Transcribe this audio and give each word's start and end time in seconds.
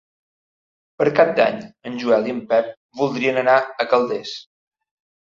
Per 1.01 1.05
Cap 1.17 1.33
d'Any 1.39 1.59
en 1.89 1.99
Joel 2.03 2.29
i 2.29 2.33
en 2.35 2.39
Pep 2.53 2.71
voldrien 3.01 3.37
anar 3.43 3.59
a 3.61 3.85
Calders. 3.93 4.33